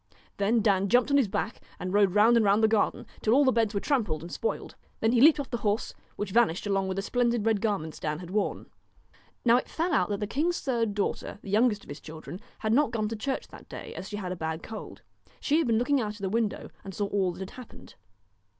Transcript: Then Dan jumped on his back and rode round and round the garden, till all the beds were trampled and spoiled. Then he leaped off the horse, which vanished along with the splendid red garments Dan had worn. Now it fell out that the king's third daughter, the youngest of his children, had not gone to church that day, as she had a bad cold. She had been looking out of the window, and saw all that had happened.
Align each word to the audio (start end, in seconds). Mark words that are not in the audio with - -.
Then 0.37 0.61
Dan 0.63 0.89
jumped 0.89 1.11
on 1.11 1.17
his 1.17 1.27
back 1.27 1.61
and 1.79 1.93
rode 1.93 2.15
round 2.15 2.35
and 2.35 2.43
round 2.43 2.63
the 2.63 2.67
garden, 2.67 3.05
till 3.21 3.35
all 3.35 3.45
the 3.45 3.51
beds 3.51 3.75
were 3.75 3.79
trampled 3.79 4.23
and 4.23 4.31
spoiled. 4.31 4.73
Then 4.99 5.11
he 5.11 5.21
leaped 5.21 5.39
off 5.39 5.51
the 5.51 5.57
horse, 5.57 5.93
which 6.15 6.31
vanished 6.31 6.65
along 6.65 6.87
with 6.87 6.95
the 6.95 7.03
splendid 7.03 7.45
red 7.45 7.61
garments 7.61 7.99
Dan 7.99 8.17
had 8.17 8.31
worn. 8.31 8.65
Now 9.45 9.57
it 9.57 9.69
fell 9.69 9.93
out 9.93 10.09
that 10.09 10.19
the 10.19 10.25
king's 10.25 10.59
third 10.59 10.95
daughter, 10.95 11.37
the 11.43 11.51
youngest 11.51 11.83
of 11.83 11.89
his 11.89 11.99
children, 12.01 12.39
had 12.57 12.73
not 12.73 12.89
gone 12.89 13.09
to 13.09 13.15
church 13.15 13.49
that 13.49 13.69
day, 13.69 13.93
as 13.93 14.09
she 14.09 14.17
had 14.17 14.31
a 14.31 14.35
bad 14.35 14.63
cold. 14.63 15.03
She 15.39 15.59
had 15.59 15.67
been 15.67 15.77
looking 15.77 16.01
out 16.01 16.13
of 16.15 16.21
the 16.21 16.29
window, 16.29 16.71
and 16.83 16.95
saw 16.95 17.05
all 17.05 17.31
that 17.33 17.39
had 17.41 17.51
happened. 17.51 17.93